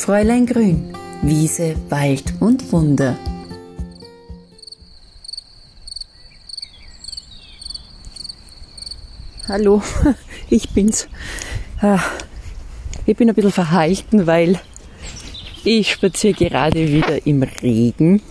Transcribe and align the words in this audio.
Fräulein 0.00 0.46
Grün, 0.46 0.94
Wiese, 1.20 1.76
Wald 1.90 2.32
und 2.40 2.72
Wunder. 2.72 3.18
Hallo, 9.46 9.82
ich 10.48 10.70
bin's. 10.70 11.06
Ah, 11.82 12.00
ich 13.04 13.14
bin 13.14 13.28
ein 13.28 13.34
bisschen 13.34 13.52
verhalten, 13.52 14.26
weil 14.26 14.58
ich 15.64 15.92
spaziere 15.92 16.32
gerade 16.32 16.88
wieder 16.88 17.26
im 17.26 17.42
Regen. 17.42 18.22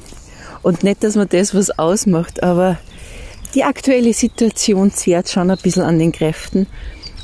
Und 0.64 0.82
nicht, 0.84 1.04
dass 1.04 1.16
man 1.16 1.30
das 1.30 1.54
was 1.54 1.78
ausmacht, 1.78 2.42
aber 2.42 2.80
die 3.54 3.64
aktuelle 3.64 4.16
Situation 4.16 4.92
zehrt 4.92 5.30
schon 5.30 5.52
ein 5.52 5.58
bisschen 5.62 5.84
an 5.84 6.00
den 6.00 6.14
Kräften. 6.14 6.66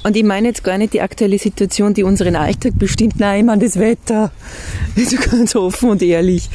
Und 0.05 0.15
ich 0.15 0.23
meine 0.23 0.49
jetzt 0.49 0.63
gar 0.63 0.77
nicht 0.77 0.93
die 0.93 1.01
aktuelle 1.01 1.39
Situation, 1.39 1.95
die 1.95 2.03
unseren 2.03 2.35
Alltag 2.35 2.73
bestimmt. 2.77 3.19
Nein, 3.19 3.39
ich 3.39 3.45
meine 3.45 3.63
das 3.63 3.79
Wetter. 3.79 4.31
Also 4.95 5.17
ganz 5.17 5.55
offen 5.55 5.89
und 5.89 6.03
ehrlich. 6.03 6.47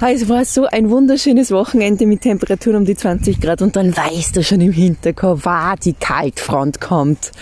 Es 0.00 0.26
war 0.26 0.46
so 0.46 0.64
ein 0.64 0.88
wunderschönes 0.88 1.50
Wochenende 1.50 2.06
mit 2.06 2.22
Temperaturen 2.22 2.76
um 2.76 2.84
die 2.86 2.96
20 2.96 3.42
Grad 3.42 3.60
und 3.60 3.76
dann 3.76 3.94
weißt 3.94 4.34
du 4.34 4.42
schon 4.42 4.62
im 4.62 4.72
Hinterkopf, 4.72 5.42
wow, 5.44 5.74
die 5.84 5.92
Kaltfront 5.92 6.80
kommt. 6.80 7.32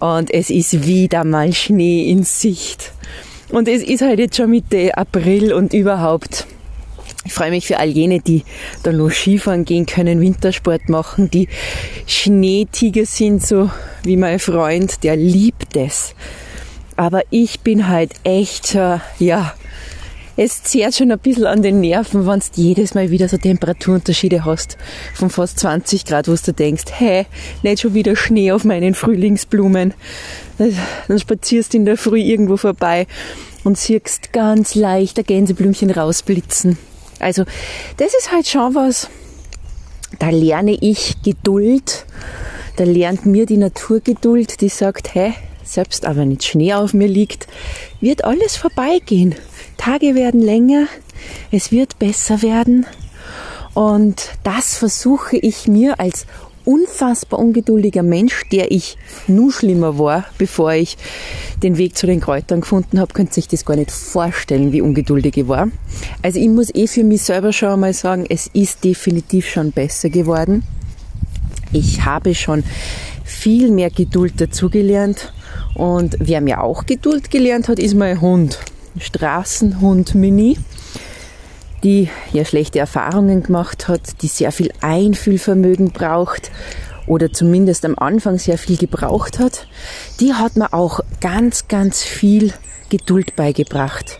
Und 0.00 0.34
es 0.34 0.50
ist 0.50 0.84
wieder 0.84 1.22
mal 1.22 1.52
Schnee 1.52 2.10
in 2.10 2.24
Sicht. 2.24 2.92
Und 3.50 3.68
es 3.68 3.84
ist 3.84 4.02
halt 4.02 4.18
jetzt 4.18 4.36
schon 4.36 4.50
Mitte 4.50 4.98
April 4.98 5.52
und 5.52 5.72
überhaupt 5.72 6.48
ich 7.24 7.32
freue 7.32 7.50
mich 7.50 7.66
für 7.66 7.78
all 7.78 7.88
jene, 7.88 8.20
die 8.20 8.44
da 8.82 8.92
nur 8.92 9.10
Skifahren 9.10 9.64
gehen 9.64 9.86
können, 9.86 10.20
Wintersport 10.20 10.88
machen, 10.88 11.30
die 11.30 11.48
Schneetiger 12.06 13.04
sind, 13.04 13.46
so 13.46 13.70
wie 14.02 14.16
mein 14.16 14.38
Freund, 14.38 15.02
der 15.02 15.16
liebt 15.16 15.76
es. 15.76 16.14
Aber 16.96 17.22
ich 17.30 17.60
bin 17.60 17.88
halt 17.88 18.12
echt, 18.24 18.74
ja, 19.18 19.54
es 20.40 20.62
zehrt 20.62 20.94
schon 20.94 21.10
ein 21.10 21.18
bisschen 21.18 21.46
an 21.46 21.62
den 21.62 21.80
Nerven, 21.80 22.24
wenn 22.24 22.38
du 22.38 22.46
jedes 22.54 22.94
Mal 22.94 23.10
wieder 23.10 23.28
so 23.28 23.36
Temperaturunterschiede 23.36 24.44
hast 24.44 24.78
von 25.14 25.30
fast 25.30 25.58
20 25.58 26.04
Grad, 26.04 26.28
wo 26.28 26.34
du 26.34 26.52
denkst, 26.52 26.84
hä, 26.96 27.26
nicht 27.62 27.80
schon 27.80 27.94
wieder 27.94 28.14
Schnee 28.14 28.52
auf 28.52 28.62
meinen 28.62 28.94
Frühlingsblumen. 28.94 29.94
Dann 30.58 31.18
spazierst 31.18 31.74
du 31.74 31.78
in 31.78 31.84
der 31.84 31.96
Früh 31.96 32.20
irgendwo 32.20 32.56
vorbei 32.56 33.08
und 33.64 33.76
siehst 33.76 34.32
ganz 34.32 34.76
leicht 34.76 35.18
ein 35.18 35.24
Gänseblümchen 35.24 35.90
rausblitzen. 35.90 36.78
Also 37.18 37.44
das 37.96 38.14
ist 38.14 38.32
halt 38.32 38.46
schon 38.46 38.74
was, 38.74 39.08
da 40.18 40.30
lerne 40.30 40.72
ich 40.72 41.22
Geduld, 41.22 42.06
da 42.76 42.84
lernt 42.84 43.26
mir 43.26 43.46
die 43.46 43.56
Natur 43.56 44.00
Geduld, 44.00 44.60
die 44.60 44.68
sagt, 44.68 45.14
hey, 45.14 45.34
selbst 45.64 46.06
aber 46.06 46.24
nicht 46.24 46.44
Schnee 46.44 46.74
auf 46.74 46.94
mir 46.94 47.08
liegt, 47.08 47.46
wird 48.00 48.24
alles 48.24 48.56
vorbeigehen. 48.56 49.34
Tage 49.76 50.14
werden 50.14 50.40
länger, 50.40 50.86
es 51.50 51.70
wird 51.70 51.98
besser 51.98 52.42
werden. 52.42 52.86
Und 53.74 54.30
das 54.42 54.76
versuche 54.76 55.36
ich 55.36 55.68
mir 55.68 56.00
als 56.00 56.26
unfassbar 56.68 57.40
ungeduldiger 57.40 58.02
Mensch, 58.02 58.46
der 58.52 58.70
ich 58.70 58.98
nur 59.26 59.50
schlimmer 59.50 59.98
war, 59.98 60.26
bevor 60.36 60.74
ich 60.74 60.98
den 61.62 61.78
Weg 61.78 61.96
zu 61.96 62.06
den 62.06 62.20
Kräutern 62.20 62.60
gefunden 62.60 63.00
habe, 63.00 63.14
könnte 63.14 63.32
sich 63.32 63.48
das 63.48 63.64
gar 63.64 63.76
nicht 63.76 63.90
vorstellen, 63.90 64.70
wie 64.70 64.82
ungeduldig 64.82 65.38
ich 65.38 65.48
war. 65.48 65.68
Also 66.22 66.38
ich 66.38 66.48
muss 66.48 66.74
eh 66.74 66.86
für 66.86 67.04
mich 67.04 67.22
selber 67.22 67.54
schon 67.54 67.70
einmal 67.70 67.94
sagen, 67.94 68.26
es 68.28 68.48
ist 68.52 68.84
definitiv 68.84 69.48
schon 69.48 69.72
besser 69.72 70.10
geworden. 70.10 70.62
Ich 71.72 72.04
habe 72.04 72.34
schon 72.34 72.62
viel 73.24 73.70
mehr 73.70 73.88
Geduld 73.88 74.38
dazugelernt 74.38 75.32
und 75.74 76.16
wer 76.20 76.42
mir 76.42 76.62
auch 76.62 76.84
Geduld 76.84 77.30
gelernt 77.30 77.68
hat, 77.68 77.78
ist 77.78 77.94
mein 77.94 78.20
Hund. 78.20 78.58
Straßenhund 78.98 80.14
Mini 80.14 80.58
die 81.84 82.08
ja 82.32 82.44
schlechte 82.44 82.78
Erfahrungen 82.78 83.42
gemacht 83.42 83.88
hat, 83.88 84.22
die 84.22 84.28
sehr 84.28 84.52
viel 84.52 84.70
Einfühlvermögen 84.80 85.92
braucht 85.92 86.50
oder 87.06 87.32
zumindest 87.32 87.84
am 87.84 87.94
Anfang 87.96 88.38
sehr 88.38 88.58
viel 88.58 88.76
gebraucht 88.76 89.38
hat, 89.38 89.66
die 90.20 90.34
hat 90.34 90.56
mir 90.56 90.72
auch 90.74 91.00
ganz, 91.20 91.68
ganz 91.68 92.02
viel 92.02 92.52
Geduld 92.90 93.36
beigebracht. 93.36 94.18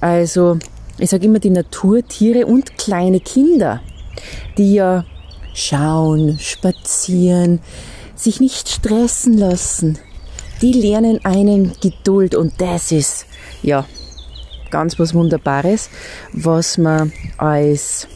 Also 0.00 0.58
ich 0.98 1.10
sage 1.10 1.26
immer 1.26 1.38
die 1.38 1.50
Natur, 1.50 2.06
Tiere 2.06 2.46
und 2.46 2.76
kleine 2.76 3.20
Kinder, 3.20 3.80
die 4.58 4.74
ja 4.74 5.04
schauen, 5.54 6.38
spazieren, 6.38 7.60
sich 8.14 8.40
nicht 8.40 8.68
stressen 8.68 9.36
lassen, 9.36 9.98
die 10.60 10.72
lernen 10.72 11.24
einen 11.24 11.72
Geduld 11.80 12.34
und 12.34 12.60
das 12.60 12.92
ist 12.92 13.26
ja 13.62 13.84
ganz 14.72 14.98
was 14.98 15.14
Wunderbares, 15.14 15.88
was 16.32 16.78
man 16.78 17.12
als 17.36 18.08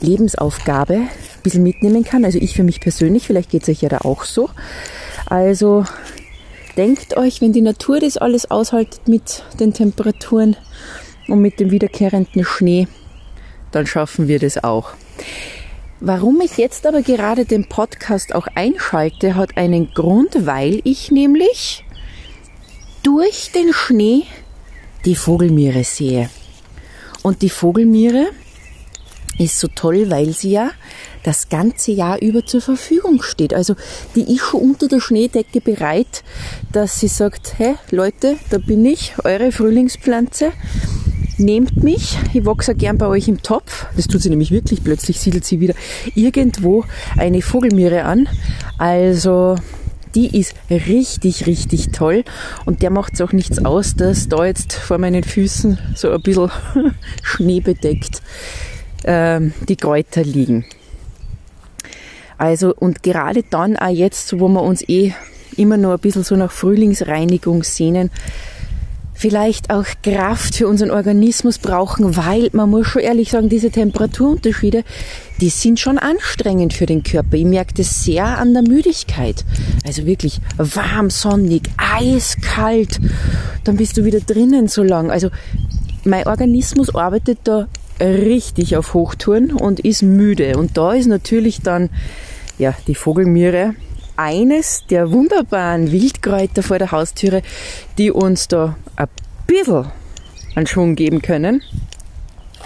Lebensaufgabe 0.00 0.94
ein 0.94 1.08
bisschen 1.42 1.62
mitnehmen 1.62 2.04
kann. 2.04 2.24
Also 2.24 2.38
ich 2.38 2.54
für 2.54 2.62
mich 2.62 2.80
persönlich, 2.80 3.26
vielleicht 3.26 3.50
geht 3.50 3.64
es 3.64 3.68
euch 3.68 3.82
ja 3.82 3.90
da 3.90 3.98
auch 3.98 4.24
so. 4.24 4.48
Also 5.26 5.84
denkt 6.78 7.18
euch, 7.18 7.42
wenn 7.42 7.52
die 7.52 7.60
Natur 7.60 8.00
das 8.00 8.16
alles 8.16 8.50
aushaltet 8.50 9.06
mit 9.06 9.44
den 9.58 9.74
Temperaturen 9.74 10.56
und 11.28 11.42
mit 11.42 11.60
dem 11.60 11.70
wiederkehrenden 11.70 12.44
Schnee, 12.44 12.88
dann 13.72 13.86
schaffen 13.86 14.28
wir 14.28 14.38
das 14.38 14.64
auch. 14.64 14.92
Warum 16.00 16.40
ich 16.40 16.56
jetzt 16.56 16.86
aber 16.86 17.02
gerade 17.02 17.44
den 17.44 17.68
Podcast 17.68 18.34
auch 18.34 18.46
einschalte, 18.54 19.34
hat 19.34 19.58
einen 19.58 19.92
Grund, 19.92 20.46
weil 20.46 20.80
ich 20.84 21.10
nämlich 21.10 21.84
durch 23.02 23.52
den 23.52 23.74
Schnee 23.74 24.22
die 25.04 25.14
Vogelmiere 25.14 25.84
sehe. 25.84 26.30
Und 27.22 27.42
die 27.42 27.50
Vogelmiere 27.50 28.28
ist 29.38 29.58
so 29.58 29.68
toll, 29.68 30.10
weil 30.10 30.32
sie 30.32 30.52
ja 30.52 30.70
das 31.22 31.48
ganze 31.48 31.92
Jahr 31.92 32.20
über 32.20 32.44
zur 32.44 32.60
Verfügung 32.60 33.22
steht. 33.22 33.54
Also 33.54 33.74
die 34.14 34.34
ist 34.34 34.42
schon 34.42 34.62
unter 34.62 34.88
der 34.88 35.00
Schneedecke 35.00 35.60
bereit, 35.60 36.22
dass 36.72 37.00
sie 37.00 37.08
sagt, 37.08 37.54
hey 37.58 37.76
Leute, 37.90 38.36
da 38.50 38.58
bin 38.58 38.84
ich, 38.84 39.14
eure 39.24 39.52
Frühlingspflanze. 39.52 40.52
Nehmt 41.38 41.82
mich, 41.82 42.18
ich 42.34 42.44
wachse 42.44 42.74
gern 42.74 42.98
bei 42.98 43.06
euch 43.06 43.26
im 43.26 43.42
Topf. 43.42 43.86
Das 43.96 44.06
tut 44.06 44.20
sie 44.20 44.28
nämlich 44.28 44.50
wirklich. 44.50 44.84
Plötzlich 44.84 45.20
siedelt 45.20 45.46
sie 45.46 45.60
wieder 45.60 45.74
irgendwo 46.14 46.84
eine 47.16 47.40
Vogelmiere 47.40 48.04
an. 48.04 48.28
Also 48.76 49.56
die 50.14 50.38
ist 50.38 50.54
richtig, 50.70 51.46
richtig 51.46 51.92
toll 51.92 52.24
und 52.64 52.82
der 52.82 52.90
macht 52.90 53.14
es 53.14 53.20
auch 53.20 53.32
nichts 53.32 53.64
aus, 53.64 53.94
dass 53.94 54.28
da 54.28 54.44
jetzt 54.44 54.72
vor 54.74 54.98
meinen 54.98 55.24
Füßen 55.24 55.78
so 55.94 56.10
ein 56.10 56.22
bisschen 56.22 56.50
schneebedeckt 57.22 58.22
ähm, 59.04 59.52
die 59.68 59.76
Kräuter 59.76 60.22
liegen. 60.22 60.64
Also 62.38 62.74
und 62.74 63.02
gerade 63.02 63.42
dann 63.42 63.76
auch 63.76 63.88
jetzt, 63.88 64.38
wo 64.40 64.48
wir 64.48 64.62
uns 64.62 64.86
eh 64.88 65.12
immer 65.56 65.76
noch 65.76 65.92
ein 65.92 65.98
bisschen 65.98 66.24
so 66.24 66.36
nach 66.36 66.50
Frühlingsreinigung 66.50 67.62
sehnen, 67.62 68.10
vielleicht 69.20 69.68
auch 69.68 69.84
Kraft 70.02 70.54
für 70.56 70.66
unseren 70.66 70.90
Organismus 70.90 71.58
brauchen, 71.58 72.16
weil 72.16 72.48
man 72.52 72.70
muss 72.70 72.86
schon 72.86 73.02
ehrlich 73.02 73.30
sagen, 73.30 73.50
diese 73.50 73.70
Temperaturunterschiede, 73.70 74.82
die 75.42 75.50
sind 75.50 75.78
schon 75.78 75.98
anstrengend 75.98 76.72
für 76.72 76.86
den 76.86 77.02
Körper. 77.02 77.34
Ich 77.34 77.44
merke 77.44 77.74
das 77.74 78.02
sehr 78.02 78.38
an 78.38 78.54
der 78.54 78.62
Müdigkeit. 78.62 79.44
Also 79.84 80.06
wirklich 80.06 80.40
warm, 80.56 81.10
sonnig, 81.10 81.68
eiskalt, 81.76 82.98
dann 83.64 83.76
bist 83.76 83.98
du 83.98 84.06
wieder 84.06 84.20
drinnen 84.20 84.68
so 84.68 84.82
lang. 84.82 85.10
Also 85.10 85.28
mein 86.04 86.26
Organismus 86.26 86.94
arbeitet 86.94 87.40
da 87.44 87.68
richtig 88.00 88.78
auf 88.78 88.94
Hochtouren 88.94 89.52
und 89.52 89.80
ist 89.80 90.02
müde. 90.02 90.56
Und 90.56 90.78
da 90.78 90.94
ist 90.94 91.08
natürlich 91.08 91.60
dann 91.60 91.90
ja 92.56 92.74
die 92.86 92.94
Vogelmiere 92.94 93.74
eines 94.20 94.84
der 94.90 95.10
wunderbaren 95.10 95.90
Wildkräuter 95.90 96.62
vor 96.62 96.78
der 96.78 96.92
Haustüre, 96.92 97.40
die 97.96 98.10
uns 98.10 98.48
da 98.48 98.76
ein 98.96 99.08
bisschen 99.46 99.86
einen 100.54 100.66
Schwung 100.66 100.94
geben 100.94 101.22
können. 101.22 101.62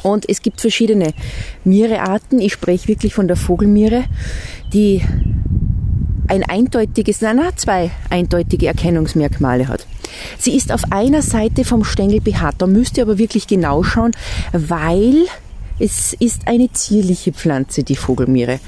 Und 0.03 0.29
es 0.29 0.43
gibt 0.43 0.61
verschiedene 0.61 1.15
Mierearten. 1.62 2.41
Ich 2.41 2.53
spreche 2.55 2.89
wirklich 2.89 3.15
von 3.15 3.29
der 3.29 3.37
Vogelmiere, 3.37 4.05
die 4.73 5.03
ein 6.27 6.43
eindeutiges, 6.43 7.21
nein, 7.21 7.37
nein, 7.37 7.53
zwei 7.57 7.91
eindeutige 8.11 8.67
Erkennungsmerkmale 8.67 9.69
hat. 9.69 9.87
Sie 10.39 10.57
ist 10.57 10.73
auf 10.73 10.83
einer 10.91 11.23
Seite 11.23 11.65
vom 11.65 11.85
Stängel 11.85 12.21
behaart. 12.21 12.57
Da 12.59 12.67
müsst 12.67 12.97
ihr 12.97 13.05
aber 13.05 13.19
wirklich 13.19 13.47
genau 13.47 13.85
schauen, 13.85 14.11
weil 14.53 15.27
es 15.79 16.15
ist 16.15 16.49
eine 16.49 16.73
zierliche 16.73 17.33
Pflanze, 17.33 17.85
die 17.85 17.97
Vogelmiere. 17.97 18.59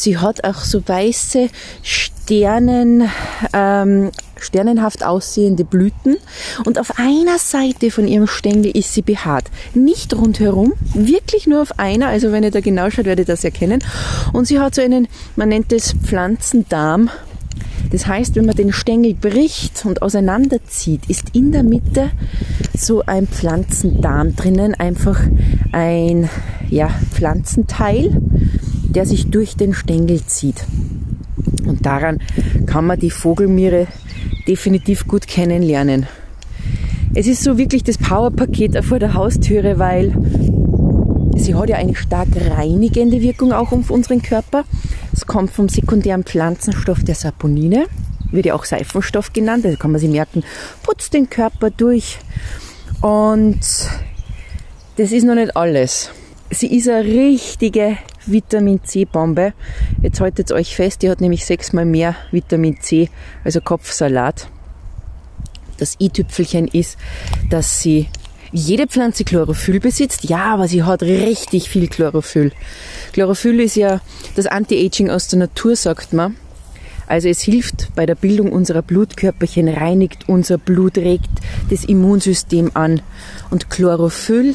Sie 0.00 0.16
hat 0.16 0.44
auch 0.44 0.64
so 0.64 0.82
weiße 0.86 1.50
Sternen, 1.82 3.10
ähm, 3.52 4.10
sternenhaft 4.38 5.04
aussehende 5.04 5.64
Blüten 5.64 6.16
und 6.64 6.78
auf 6.78 6.98
einer 6.98 7.38
Seite 7.38 7.90
von 7.90 8.08
ihrem 8.08 8.26
Stängel 8.26 8.70
ist 8.74 8.94
sie 8.94 9.02
behaart. 9.02 9.44
Nicht 9.74 10.14
rundherum, 10.14 10.72
wirklich 10.94 11.46
nur 11.46 11.60
auf 11.60 11.78
einer, 11.78 12.06
also 12.06 12.32
wenn 12.32 12.42
ihr 12.42 12.50
da 12.50 12.60
genau 12.60 12.88
schaut, 12.88 13.04
werdet 13.04 13.28
ihr 13.28 13.34
das 13.34 13.44
erkennen. 13.44 13.84
Und 14.32 14.46
sie 14.46 14.58
hat 14.58 14.74
so 14.74 14.80
einen, 14.80 15.06
man 15.36 15.50
nennt 15.50 15.70
es 15.70 15.92
Pflanzendarm, 15.92 17.10
Das 17.90 18.06
heißt, 18.06 18.36
wenn 18.36 18.46
man 18.46 18.54
den 18.54 18.72
Stängel 18.72 19.14
bricht 19.14 19.84
und 19.84 20.02
auseinanderzieht, 20.02 21.08
ist 21.08 21.34
in 21.34 21.52
der 21.52 21.64
Mitte 21.64 22.10
so 22.76 23.02
ein 23.04 23.26
Pflanzendarm 23.26 24.36
drinnen, 24.36 24.74
einfach 24.74 25.20
ein 25.72 26.28
ja, 26.68 26.88
Pflanzenteil, 27.10 28.20
der 28.88 29.06
sich 29.06 29.30
durch 29.30 29.56
den 29.56 29.74
Stängel 29.74 30.24
zieht. 30.24 30.64
Und 31.66 31.84
daran 31.84 32.20
kann 32.66 32.86
man 32.86 32.98
die 32.98 33.10
Vogelmiere 33.10 33.86
definitiv 34.46 35.06
gut 35.06 35.26
kennenlernen. 35.26 36.06
Es 37.12 37.26
ist 37.26 37.42
so 37.42 37.58
wirklich 37.58 37.82
das 37.82 37.98
Powerpaket 37.98 38.84
vor 38.84 39.00
der 39.00 39.14
Haustüre, 39.14 39.80
weil 39.80 40.14
sie 41.34 41.56
hat 41.56 41.68
ja 41.68 41.76
eine 41.76 41.96
stark 41.96 42.28
reinigende 42.56 43.20
Wirkung 43.20 43.52
auch 43.52 43.72
auf 43.72 43.90
unseren 43.90 44.22
Körper. 44.22 44.64
Es 45.20 45.26
kommt 45.26 45.50
vom 45.50 45.68
sekundären 45.68 46.24
Pflanzenstoff 46.24 47.04
der 47.04 47.14
Saponine, 47.14 47.88
wird 48.30 48.46
ja 48.46 48.54
auch 48.54 48.64
Seifenstoff 48.64 49.34
genannt, 49.34 49.66
da 49.66 49.76
kann 49.76 49.92
man 49.92 50.00
sich 50.00 50.08
merken, 50.08 50.42
putzt 50.82 51.12
den 51.12 51.28
Körper 51.28 51.68
durch. 51.68 52.16
Und 53.02 53.60
das 54.96 55.12
ist 55.12 55.24
noch 55.24 55.34
nicht 55.34 55.54
alles. 55.54 56.10
Sie 56.48 56.74
ist 56.74 56.88
eine 56.88 57.04
richtige 57.04 57.98
Vitamin 58.24 58.82
C-Bombe. 58.82 59.52
Jetzt 60.00 60.22
haltet 60.22 60.52
euch 60.52 60.74
fest, 60.74 61.02
die 61.02 61.10
hat 61.10 61.20
nämlich 61.20 61.44
sechsmal 61.44 61.84
mehr 61.84 62.16
Vitamin 62.30 62.80
C, 62.80 63.10
also 63.44 63.60
Kopfsalat. 63.60 64.48
Das 65.76 65.96
i-Tüpfelchen 66.00 66.66
ist, 66.66 66.96
dass 67.50 67.82
sie 67.82 68.08
jede 68.52 68.86
Pflanze 68.86 69.24
Chlorophyll 69.24 69.80
besitzt. 69.80 70.24
Ja, 70.24 70.54
aber 70.54 70.68
sie 70.68 70.82
hat 70.82 71.02
richtig 71.02 71.70
viel 71.70 71.88
Chlorophyll. 71.88 72.52
Chlorophyll 73.12 73.60
ist 73.60 73.76
ja 73.76 74.00
das 74.36 74.46
Anti-Aging 74.46 75.10
aus 75.10 75.28
der 75.28 75.38
Natur, 75.38 75.76
sagt 75.76 76.12
man. 76.12 76.36
Also 77.06 77.28
es 77.28 77.40
hilft 77.40 77.88
bei 77.96 78.06
der 78.06 78.14
Bildung 78.14 78.52
unserer 78.52 78.82
Blutkörperchen, 78.82 79.68
reinigt 79.68 80.28
unser 80.28 80.58
Blut, 80.58 80.96
regt 80.96 81.30
das 81.68 81.84
Immunsystem 81.84 82.70
an. 82.74 83.02
Und 83.50 83.68
Chlorophyll, 83.68 84.54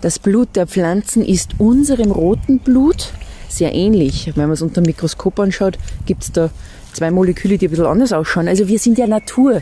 das 0.00 0.20
Blut 0.20 0.54
der 0.54 0.68
Pflanzen, 0.68 1.24
ist 1.24 1.58
unserem 1.58 2.12
roten 2.12 2.60
Blut 2.60 3.08
sehr 3.48 3.74
ähnlich. 3.74 4.30
Wenn 4.36 4.44
man 4.44 4.52
es 4.52 4.62
unter 4.62 4.80
dem 4.80 4.86
Mikroskop 4.86 5.40
anschaut, 5.40 5.78
gibt 6.06 6.22
es 6.22 6.32
da 6.32 6.50
zwei 6.92 7.10
Moleküle, 7.10 7.58
die 7.58 7.66
ein 7.66 7.70
bisschen 7.70 7.86
anders 7.86 8.12
ausschauen. 8.12 8.46
Also 8.46 8.68
wir 8.68 8.78
sind 8.78 8.96
ja 8.96 9.08
Natur. 9.08 9.60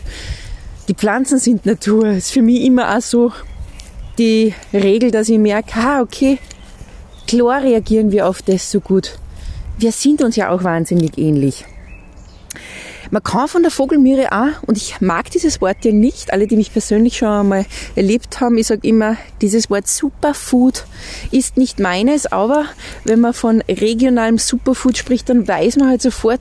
Die 0.88 0.94
Pflanzen 0.94 1.38
sind 1.38 1.64
Natur. 1.66 2.08
Ist 2.08 2.32
für 2.32 2.42
mich 2.42 2.62
immer 2.62 2.94
auch 2.96 3.00
so 3.00 3.32
die 4.18 4.54
Regel, 4.72 5.10
dass 5.10 5.28
ich 5.28 5.38
merke, 5.38 5.72
ah, 5.76 6.00
okay, 6.00 6.38
klar 7.26 7.62
reagieren 7.62 8.10
wir 8.10 8.26
auf 8.26 8.42
das 8.42 8.70
so 8.70 8.80
gut. 8.80 9.18
Wir 9.78 9.92
sind 9.92 10.22
uns 10.22 10.36
ja 10.36 10.50
auch 10.50 10.64
wahnsinnig 10.64 11.16
ähnlich. 11.18 11.64
Man 13.10 13.22
kann 13.22 13.48
von 13.48 13.62
der 13.62 13.70
Vogelmiere 13.70 14.32
auch, 14.32 14.62
und 14.66 14.76
ich 14.76 15.00
mag 15.00 15.30
dieses 15.30 15.62
Wort 15.62 15.78
ja 15.82 15.92
nicht, 15.92 16.30
alle, 16.30 16.46
die 16.46 16.56
mich 16.56 16.72
persönlich 16.72 17.16
schon 17.16 17.28
einmal 17.28 17.64
erlebt 17.96 18.40
haben, 18.40 18.58
ich 18.58 18.66
sage 18.66 18.86
immer, 18.86 19.16
dieses 19.40 19.70
Wort 19.70 19.88
Superfood 19.88 20.84
ist 21.30 21.56
nicht 21.56 21.80
meines, 21.80 22.26
aber 22.26 22.66
wenn 23.04 23.20
man 23.20 23.32
von 23.32 23.62
regionalem 23.62 24.36
Superfood 24.36 24.98
spricht, 24.98 25.30
dann 25.30 25.48
weiß 25.48 25.76
man 25.76 25.88
halt 25.88 26.02
sofort, 26.02 26.40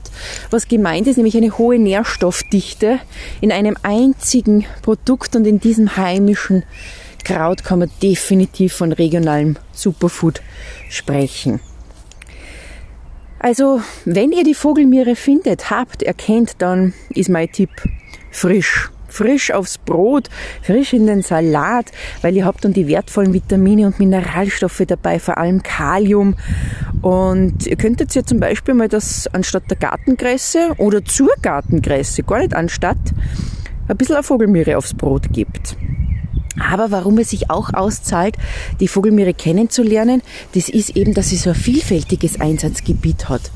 was 0.50 0.68
gemeint 0.68 1.06
ist, 1.06 1.16
nämlich 1.16 1.38
eine 1.38 1.56
hohe 1.56 1.78
Nährstoffdichte 1.78 2.98
in 3.40 3.50
einem 3.50 3.76
einzigen 3.82 4.66
Produkt 4.82 5.36
und 5.36 5.46
in 5.46 5.60
diesem 5.60 5.96
heimischen 5.96 6.64
Kraut 7.24 7.64
kann 7.64 7.80
man 7.80 7.90
definitiv 8.02 8.74
von 8.74 8.92
regionalem 8.92 9.56
Superfood 9.72 10.42
sprechen. 10.88 11.60
Also, 13.38 13.80
wenn 14.04 14.32
ihr 14.32 14.42
die 14.42 14.54
Vogelmiere 14.54 15.14
findet, 15.14 15.70
habt, 15.70 16.02
erkennt, 16.02 16.56
dann 16.58 16.92
ist 17.10 17.28
mein 17.28 17.50
Tipp 17.50 17.70
frisch. 18.30 18.90
Frisch 19.10 19.52
aufs 19.52 19.78
Brot, 19.78 20.28
frisch 20.62 20.92
in 20.92 21.06
den 21.06 21.22
Salat, 21.22 21.92
weil 22.20 22.36
ihr 22.36 22.44
habt 22.44 22.64
dann 22.64 22.74
die 22.74 22.88
wertvollen 22.88 23.32
Vitamine 23.32 23.86
und 23.86 23.98
Mineralstoffe 23.98 24.82
dabei, 24.86 25.18
vor 25.18 25.38
allem 25.38 25.62
Kalium. 25.62 26.34
Und 27.00 27.66
ihr 27.66 27.76
könntet 27.76 28.14
ja 28.14 28.22
zum 28.22 28.38
Beispiel 28.38 28.74
mal 28.74 28.88
das 28.88 29.26
anstatt 29.32 29.70
der 29.70 29.78
Gartengräse 29.78 30.72
oder 30.76 31.04
zur 31.04 31.30
Gartengräse, 31.40 32.22
gar 32.22 32.40
nicht 32.40 32.54
anstatt, 32.54 32.98
ein 33.88 33.96
bisschen 33.96 34.16
eine 34.16 34.24
Vogelmiere 34.24 34.76
aufs 34.76 34.92
Brot 34.92 35.32
gibt. 35.32 35.76
Aber 36.58 36.90
warum 36.90 37.18
es 37.18 37.30
sich 37.30 37.50
auch 37.50 37.72
auszahlt, 37.72 38.36
die 38.80 38.88
Vogelmiere 38.88 39.34
kennenzulernen, 39.34 40.22
das 40.54 40.68
ist 40.68 40.96
eben, 40.96 41.14
dass 41.14 41.30
sie 41.30 41.36
so 41.36 41.50
ein 41.50 41.56
vielfältiges 41.56 42.40
Einsatzgebiet 42.40 43.28
hat. 43.28 43.50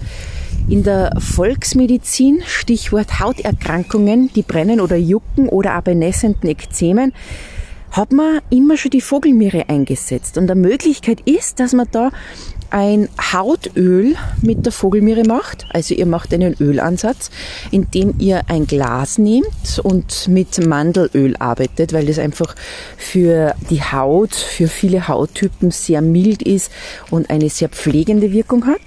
In 0.69 0.82
der 0.84 1.12
Volksmedizin, 1.19 2.43
Stichwort 2.46 3.20
Hauterkrankungen, 3.20 4.31
die 4.34 4.43
brennen 4.43 4.81
oder 4.81 4.96
jucken 4.96 5.49
oder 5.49 5.81
bei 5.82 5.94
nässenden 5.94 6.49
Ekzemen, 6.49 7.12
hat 7.90 8.12
man 8.12 8.40
immer 8.49 8.76
schon 8.76 8.90
die 8.90 9.00
Vogelmiere 9.00 9.69
eingesetzt. 9.69 10.38
Und 10.38 10.50
eine 10.50 10.60
Möglichkeit 10.60 11.20
ist, 11.22 11.60
dass 11.60 11.72
man 11.72 11.88
da 11.90 12.10
ein 12.73 13.09
Hautöl 13.33 14.17
mit 14.41 14.65
der 14.65 14.73
Vogelmiere 14.73 15.25
macht. 15.25 15.67
Also 15.73 15.95
ihr 15.95 16.07
macht 16.07 16.33
einen 16.33 16.57
Ölansatz, 16.59 17.31
indem 17.71 18.15
ihr 18.19 18.43
ein 18.49 18.67
Glas 18.67 19.19
nehmt 19.19 19.79
und 19.83 20.29
mit 20.29 20.67
Mandelöl 20.67 21.37
arbeitet, 21.37 21.93
weil 21.93 22.07
das 22.07 22.19
einfach 22.19 22.57
für 22.97 23.55
die 23.69 23.83
Haut, 23.83 24.35
für 24.35 24.69
viele 24.69 25.07
Hauttypen 25.07 25.71
sehr 25.71 26.01
mild 26.01 26.43
ist 26.43 26.73
und 27.11 27.29
eine 27.29 27.51
sehr 27.51 27.69
pflegende 27.69 28.33
Wirkung 28.33 28.67
hat. 28.67 28.81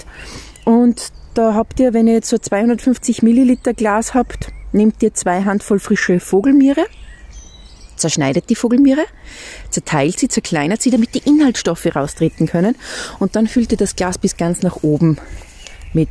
Und 0.65 1.11
da 1.35 1.53
habt 1.53 1.79
ihr, 1.79 1.93
wenn 1.93 2.07
ihr 2.07 2.15
jetzt 2.15 2.29
so 2.29 2.39
250 2.39 3.21
Milliliter 3.21 3.73
Glas 3.73 4.15
habt, 4.15 4.47
nehmt 4.71 5.03
ihr 5.03 5.13
zwei 5.13 5.43
Handvoll 5.43 5.79
frische 5.79 6.19
Vogelmiere 6.19 6.85
zerschneidet 7.95 8.49
die 8.49 8.55
Vogelmiere, 8.55 9.05
zerteilt 9.69 10.19
sie, 10.19 10.27
zerkleinert 10.27 10.81
sie, 10.81 10.89
damit 10.89 11.15
die 11.15 11.27
Inhaltsstoffe 11.27 11.95
raustreten 11.95 12.47
können 12.47 12.75
und 13.19 13.35
dann 13.35 13.47
füllt 13.47 13.71
ihr 13.71 13.77
das 13.77 13.95
Glas 13.95 14.17
bis 14.17 14.37
ganz 14.37 14.61
nach 14.61 14.83
oben 14.83 15.17
mit 15.93 16.09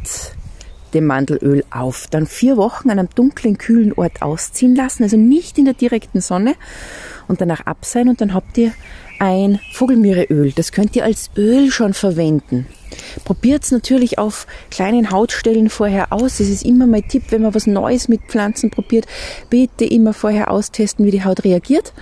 dem 0.94 1.06
Mandelöl 1.06 1.64
auf. 1.70 2.06
Dann 2.10 2.26
vier 2.26 2.56
Wochen 2.56 2.90
an 2.90 2.98
einem 2.98 3.08
dunklen, 3.14 3.58
kühlen 3.58 3.92
Ort 3.92 4.22
ausziehen 4.22 4.74
lassen, 4.74 5.02
also 5.02 5.16
nicht 5.16 5.58
in 5.58 5.64
der 5.64 5.74
direkten 5.74 6.20
Sonne 6.20 6.54
und 7.28 7.40
danach 7.40 7.66
ab 7.66 7.78
sein 7.82 8.08
und 8.08 8.20
dann 8.20 8.32
habt 8.32 8.56
ihr 8.56 8.72
ein 9.24 9.58
Vogelmiereöl. 9.72 10.52
Das 10.52 10.70
könnt 10.70 10.94
ihr 10.96 11.04
als 11.04 11.30
Öl 11.34 11.70
schon 11.70 11.94
verwenden. 11.94 12.66
Probiert 13.24 13.64
es 13.64 13.70
natürlich 13.70 14.18
auf 14.18 14.46
kleinen 14.70 15.10
Hautstellen 15.10 15.70
vorher 15.70 16.12
aus. 16.12 16.38
Das 16.38 16.48
ist 16.48 16.62
immer 16.62 16.86
mein 16.86 17.08
Tipp, 17.08 17.24
wenn 17.30 17.40
man 17.40 17.54
was 17.54 17.66
Neues 17.66 18.08
mit 18.08 18.20
Pflanzen 18.28 18.70
probiert. 18.70 19.06
Bitte 19.48 19.86
immer 19.86 20.12
vorher 20.12 20.50
austesten, 20.50 21.06
wie 21.06 21.10
die 21.10 21.24
Haut 21.24 21.42
reagiert. 21.42 21.94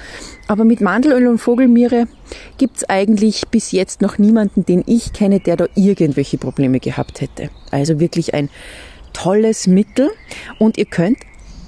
Aber 0.49 0.64
mit 0.64 0.81
Mandelöl 0.81 1.29
und 1.29 1.38
Vogelmiere 1.38 2.09
gibt 2.59 2.79
es 2.79 2.91
eigentlich 2.91 3.47
bis 3.52 3.71
jetzt 3.71 4.02
noch 4.02 4.19
niemanden, 4.19 4.67
den 4.67 4.83
ich 4.85 5.12
kenne, 5.12 5.38
der 5.38 5.57
da 5.57 5.67
irgendwelche 5.76 6.38
Probleme 6.38 6.81
gehabt 6.81 7.21
hätte. 7.21 7.50
Also 7.71 8.00
wirklich 8.00 8.35
ein 8.35 8.50
tolles 9.12 9.69
Mittel. 9.69 10.11
Und 10.59 10.76
ihr 10.76 10.87
könnt 10.87 11.19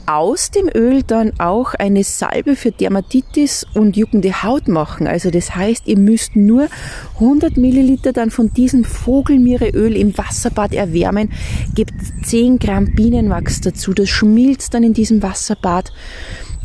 aus 0.07 0.51
dem 0.51 0.69
Öl 0.69 1.03
dann 1.03 1.39
auch 1.39 1.75
eine 1.75 2.05
Salbe 2.05 2.57
für 2.57 2.71
Dermatitis 2.71 3.67
und 3.75 3.97
juckende 3.97 4.43
Haut 4.43 4.69
machen. 4.69 5.07
Also 5.07 5.31
das 5.31 5.55
heißt, 5.55 5.87
ihr 5.87 5.99
müsst 5.99 6.37
nur 6.37 6.69
100 7.15 7.57
Milliliter 7.57 8.13
dann 8.13 8.31
von 8.31 8.53
diesem 8.53 8.85
Vogelmiereöl 8.85 9.97
im 9.97 10.17
Wasserbad 10.17 10.75
erwärmen, 10.75 11.33
gebt 11.75 11.95
10 12.25 12.59
Gramm 12.59 12.95
Bienenwachs 12.95 13.61
dazu, 13.61 13.93
das 13.93 14.09
schmilzt 14.09 14.75
dann 14.75 14.83
in 14.83 14.95
diesem 14.95 15.23
Wasserbad. 15.23 15.93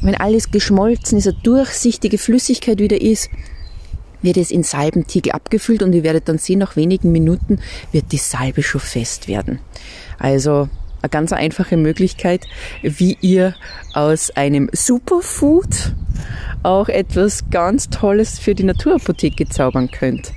Wenn 0.01 0.15
alles 0.15 0.51
geschmolzen 0.51 1.17
ist, 1.17 1.27
eine 1.27 1.38
durchsichtige 1.43 2.17
Flüssigkeit 2.17 2.79
wieder 2.79 3.01
ist, 3.01 3.29
wird 4.22 4.38
es 4.38 4.51
in 4.51 4.63
Salbentiegel 4.63 5.31
abgefüllt 5.31 5.84
und 5.84 5.93
ihr 5.93 6.03
werdet 6.03 6.27
dann 6.27 6.38
sehen, 6.38 6.60
nach 6.60 6.75
wenigen 6.75 7.12
Minuten 7.12 7.60
wird 7.91 8.12
die 8.12 8.17
Salbe 8.17 8.63
schon 8.63 8.81
fest 8.81 9.27
werden. 9.27 9.60
Also 10.17 10.69
eine 11.01 11.10
ganz 11.10 11.32
einfache 11.32 11.77
Möglichkeit, 11.77 12.46
wie 12.82 13.18
ihr 13.22 13.56
aus 13.94 14.32
einem 14.32 14.70
Superfood 14.74 15.94
auch 16.63 16.89
etwas 16.89 17.50
ganz 17.50 17.89
Tolles 17.89 18.39
für 18.39 18.56
die 18.56 18.63
Naturapotheke 18.63 19.48
zaubern 19.48 19.89
könnt. 19.91 20.34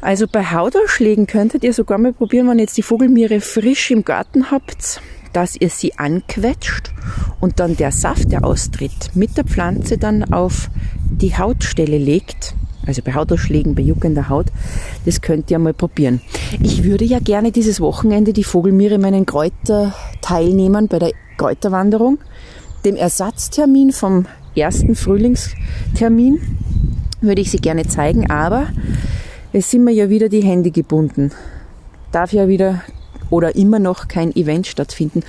Also 0.00 0.26
bei 0.28 0.44
Hautausschlägen 0.44 1.26
könntet 1.26 1.64
ihr 1.64 1.72
sogar 1.72 1.98
mal 1.98 2.12
probieren, 2.12 2.48
wenn 2.48 2.58
ihr 2.58 2.64
jetzt 2.64 2.76
die 2.76 2.82
Vogelmiere 2.82 3.40
frisch 3.40 3.90
im 3.90 4.04
Garten 4.04 4.50
habt, 4.50 5.00
dass 5.32 5.56
ihr 5.56 5.70
sie 5.70 5.98
anquetscht 5.98 6.92
und 7.40 7.60
dann 7.60 7.76
der 7.76 7.92
Saft, 7.92 8.30
der 8.30 8.44
austritt, 8.44 9.10
mit 9.14 9.36
der 9.36 9.44
Pflanze 9.44 9.98
dann 9.98 10.32
auf 10.32 10.70
die 11.10 11.36
Hautstelle 11.36 11.98
legt 11.98 12.54
also 12.86 13.02
bei 13.02 13.14
Hautausschlägen, 13.14 13.74
bei 13.74 13.82
juckender 13.82 14.28
Haut. 14.28 14.46
Das 15.04 15.20
könnt 15.20 15.50
ihr 15.50 15.58
mal 15.58 15.74
probieren. 15.74 16.20
Ich 16.62 16.84
würde 16.84 17.04
ja 17.04 17.18
gerne 17.18 17.52
dieses 17.52 17.80
Wochenende 17.80 18.32
die 18.32 18.44
Vogelmiere 18.44 18.98
meinen 18.98 19.26
Kräuter 19.26 19.94
teilnehmen 20.20 20.88
bei 20.88 20.98
der 20.98 21.12
Kräuterwanderung, 21.36 22.18
dem 22.84 22.96
Ersatztermin 22.96 23.92
vom 23.92 24.26
ersten 24.54 24.94
Frühlingstermin 24.94 26.40
würde 27.20 27.40
ich 27.40 27.50
sie 27.50 27.58
gerne 27.58 27.86
zeigen, 27.86 28.30
aber 28.30 28.68
es 29.52 29.70
sind 29.70 29.84
mir 29.84 29.92
ja 29.92 30.08
wieder 30.08 30.28
die 30.28 30.42
Hände 30.42 30.70
gebunden. 30.70 31.32
Darf 32.12 32.32
ja 32.32 32.48
wieder 32.48 32.82
oder 33.30 33.56
immer 33.56 33.78
noch 33.78 34.08
kein 34.08 34.34
Event 34.36 34.66
stattfinden. 34.66 35.22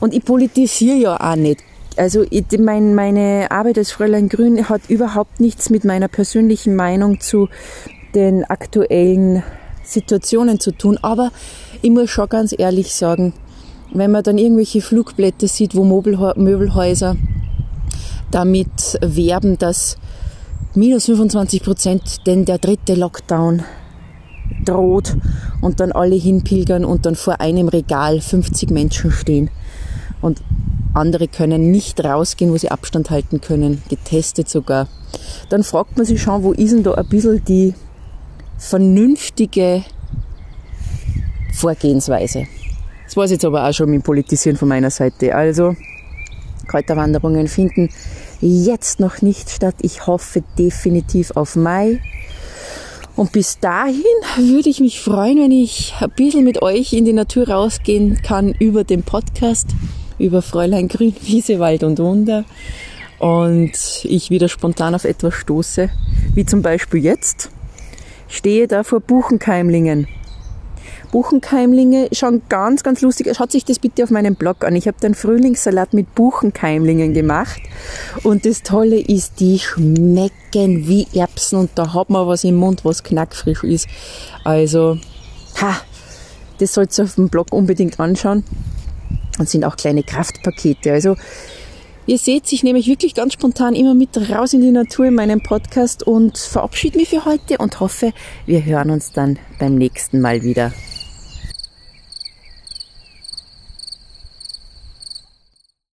Und 0.00 0.14
ich 0.14 0.24
politisiere 0.24 0.96
ja 0.96 1.32
auch 1.32 1.36
nicht. 1.36 1.62
Also 1.96 2.24
ich, 2.30 2.44
mein, 2.58 2.94
meine 2.94 3.50
Arbeit 3.50 3.78
als 3.78 3.92
Fräulein 3.92 4.28
Grün 4.28 4.68
hat 4.68 4.82
überhaupt 4.88 5.40
nichts 5.40 5.70
mit 5.70 5.84
meiner 5.84 6.08
persönlichen 6.08 6.74
Meinung 6.74 7.20
zu 7.20 7.48
den 8.14 8.44
aktuellen 8.44 9.42
Situationen 9.82 10.60
zu 10.60 10.72
tun. 10.72 10.98
Aber 11.02 11.30
ich 11.82 11.90
muss 11.90 12.10
schon 12.10 12.28
ganz 12.28 12.54
ehrlich 12.56 12.94
sagen, 12.94 13.34
wenn 13.92 14.10
man 14.10 14.22
dann 14.22 14.38
irgendwelche 14.38 14.80
Flugblätter 14.80 15.48
sieht, 15.48 15.74
wo 15.74 15.84
Möbelhäuser 15.84 17.16
damit 18.30 18.98
werben, 19.02 19.58
dass 19.58 19.98
minus 20.74 21.06
25 21.06 21.62
Prozent 21.62 22.26
denn 22.26 22.46
der 22.46 22.58
dritte 22.58 22.94
Lockdown 22.94 23.62
droht 24.64 25.16
und 25.60 25.80
dann 25.80 25.92
alle 25.92 26.16
hinpilgern 26.16 26.84
und 26.84 27.04
dann 27.04 27.14
vor 27.14 27.40
einem 27.40 27.68
Regal 27.68 28.20
50 28.20 28.70
Menschen 28.70 29.10
stehen 29.10 29.50
und 30.22 30.42
andere 30.94 31.28
können 31.28 31.70
nicht 31.70 32.02
rausgehen, 32.04 32.52
wo 32.52 32.56
sie 32.56 32.70
Abstand 32.70 33.10
halten 33.10 33.40
können, 33.40 33.82
getestet 33.88 34.48
sogar. 34.48 34.88
Dann 35.48 35.62
fragt 35.62 35.96
man 35.96 36.06
sich 36.06 36.22
schon, 36.22 36.42
wo 36.42 36.52
ist 36.52 36.72
denn 36.72 36.82
da 36.82 36.94
ein 36.94 37.06
bisschen 37.06 37.44
die 37.44 37.74
vernünftige 38.58 39.84
Vorgehensweise? 41.54 42.46
Das 43.04 43.16
war 43.16 43.24
es 43.24 43.30
jetzt 43.30 43.44
aber 43.44 43.68
auch 43.68 43.72
schon 43.72 43.90
mit 43.90 44.00
dem 44.00 44.04
Politisieren 44.04 44.56
von 44.56 44.68
meiner 44.68 44.90
Seite. 44.90 45.34
Also, 45.34 45.76
Kräuterwanderungen 46.66 47.48
finden 47.48 47.90
jetzt 48.40 49.00
noch 49.00 49.22
nicht 49.22 49.50
statt. 49.50 49.76
Ich 49.82 50.06
hoffe 50.06 50.42
definitiv 50.58 51.32
auf 51.32 51.56
Mai. 51.56 52.00
Und 53.14 53.32
bis 53.32 53.58
dahin 53.58 54.02
würde 54.38 54.70
ich 54.70 54.80
mich 54.80 55.00
freuen, 55.00 55.38
wenn 55.38 55.50
ich 55.50 55.94
ein 56.00 56.10
bisschen 56.10 56.44
mit 56.44 56.62
euch 56.62 56.92
in 56.94 57.04
die 57.04 57.12
Natur 57.12 57.48
rausgehen 57.48 58.22
kann 58.22 58.54
über 58.58 58.84
den 58.84 59.02
Podcast, 59.02 59.68
über 60.18 60.42
Fräulein 60.42 60.88
Grün, 60.88 61.14
Wiese, 61.22 61.58
Wald 61.58 61.82
und 61.82 61.98
Wunder. 61.98 62.44
Und 63.18 63.72
ich 64.04 64.30
wieder 64.30 64.48
spontan 64.48 64.94
auf 64.94 65.04
etwas 65.04 65.34
stoße, 65.34 65.90
wie 66.34 66.44
zum 66.44 66.62
Beispiel 66.62 67.04
jetzt. 67.04 67.50
Stehe 68.28 68.66
da 68.66 68.82
vor 68.82 69.00
Buchenkeimlingen. 69.00 70.08
Buchenkeimlinge 71.12 72.08
schon 72.12 72.40
ganz, 72.48 72.82
ganz 72.82 73.02
lustig. 73.02 73.30
Schaut 73.36 73.52
sich 73.52 73.66
das 73.66 73.78
bitte 73.78 74.02
auf 74.02 74.10
meinem 74.10 74.34
Blog 74.34 74.64
an. 74.64 74.74
Ich 74.74 74.88
habe 74.88 74.98
den 74.98 75.14
Frühlingssalat 75.14 75.92
mit 75.92 76.14
Buchenkeimlingen 76.14 77.12
gemacht. 77.12 77.60
Und 78.24 78.46
das 78.46 78.62
Tolle 78.62 78.98
ist, 78.98 79.38
die 79.38 79.58
schmecken 79.58 80.88
wie 80.88 81.06
Erbsen 81.14 81.58
und 81.58 81.70
da 81.74 81.92
hat 81.92 82.08
man 82.08 82.26
was 82.26 82.44
im 82.44 82.56
Mund, 82.56 82.84
was 82.84 83.02
knackfrisch 83.02 83.62
ist. 83.62 83.86
Also, 84.42 84.98
ha, 85.60 85.76
das 86.58 86.72
sollst 86.72 86.98
du 86.98 87.02
auf 87.02 87.14
dem 87.14 87.28
Blog 87.28 87.52
unbedingt 87.52 88.00
anschauen. 88.00 88.42
Und 89.38 89.48
sind 89.48 89.64
auch 89.64 89.76
kleine 89.76 90.02
Kraftpakete. 90.02 90.92
Also, 90.92 91.16
Ihr 92.04 92.18
seht, 92.18 92.52
ich 92.52 92.64
nehme 92.64 92.80
mich 92.80 92.88
wirklich 92.88 93.14
ganz 93.14 93.34
spontan 93.34 93.76
immer 93.76 93.94
mit 93.94 94.16
raus 94.28 94.54
in 94.54 94.60
die 94.60 94.72
Natur 94.72 95.06
in 95.06 95.14
meinem 95.14 95.40
Podcast 95.40 96.02
und 96.02 96.36
verabschiede 96.36 96.98
mich 96.98 97.10
für 97.10 97.24
heute 97.24 97.58
und 97.58 97.78
hoffe, 97.78 98.12
wir 98.44 98.64
hören 98.64 98.90
uns 98.90 99.12
dann 99.12 99.38
beim 99.60 99.76
nächsten 99.76 100.20
Mal 100.20 100.42
wieder. 100.42 100.72